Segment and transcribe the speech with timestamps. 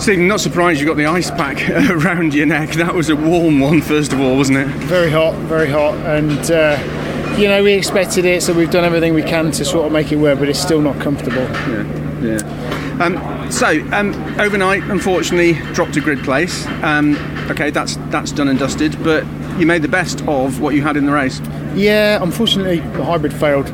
[0.00, 2.70] Stephen, not surprised you got the ice pack around your neck.
[2.70, 4.66] That was a warm one, first of all, wasn't it?
[4.84, 9.12] Very hot, very hot, and uh, you know we expected it, so we've done everything
[9.12, 11.42] we can to sort of make it work, but it's still not comfortable.
[11.42, 11.84] Yeah,
[12.22, 12.96] yeah.
[13.04, 16.66] Um, so um, overnight, unfortunately, dropped a grid place.
[16.82, 17.16] Um,
[17.50, 19.26] okay, that's that's done and dusted, but
[19.58, 21.40] you made the best of what you had in the race.
[21.74, 23.68] Yeah, unfortunately, the hybrid failed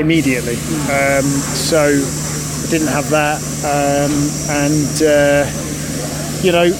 [0.00, 0.54] immediately,
[0.90, 1.90] um, so
[2.68, 4.10] Didn't have that, um,
[4.50, 5.46] and uh,
[6.42, 6.76] you know,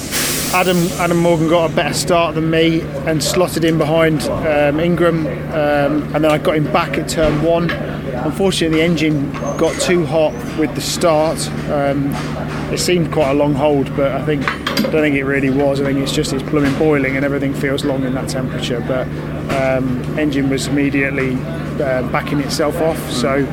[0.53, 5.25] Adam Adam Morgan got a better start than me and slotted in behind um, Ingram,
[5.25, 7.71] um, and then I got him back at turn one.
[7.71, 11.39] Unfortunately, the engine got too hot with the start.
[11.69, 12.11] Um,
[12.71, 15.79] it seemed quite a long hold, but I think I don't think it really was.
[15.79, 18.83] I think it's just it's blooming boiling and everything feels long in that temperature.
[18.85, 19.07] But
[19.55, 21.35] um, engine was immediately
[21.81, 23.45] uh, backing itself off, so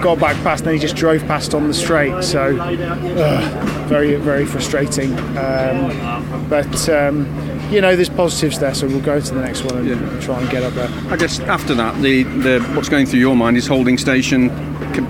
[0.00, 2.22] got back past, and then he just drove past on the straight.
[2.24, 5.12] So uh, very very frustrating.
[5.36, 7.26] Um, but um,
[7.70, 10.20] you know, there's positives there, so we'll go to the next one and Yeah.
[10.20, 10.90] try and get up there.
[11.10, 14.50] I guess after that, the, the what's going through your mind is holding station,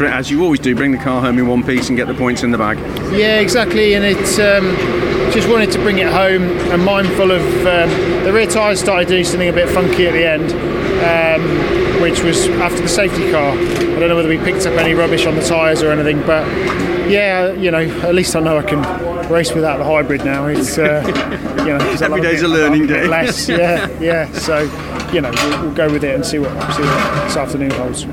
[0.00, 2.44] as you always do, bring the car home in one piece and get the points
[2.44, 2.78] in the bag.
[3.12, 4.76] Yeah, exactly, and it's um,
[5.32, 7.90] just wanted to bring it home and mindful of um,
[8.24, 10.52] the rear tyres started doing something a bit funky at the end,
[11.02, 11.42] um,
[12.02, 13.52] which was after the safety car.
[13.52, 13.56] I
[14.00, 16.46] don't know whether we picked up any rubbish on the tyres or anything, but
[17.08, 18.82] yeah, you know, at least I know I can
[19.30, 20.46] race without the hybrid now.
[20.46, 21.02] It's uh,
[21.58, 23.06] you know, Every love day's bit- a I learning day.
[23.06, 24.30] Less, yeah, yeah.
[24.32, 24.58] So
[25.12, 28.04] you know, we'll, we'll go with it and see what see what this afternoon holds.